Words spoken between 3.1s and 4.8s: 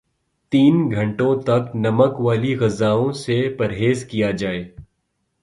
سے پرہیز کیا جائے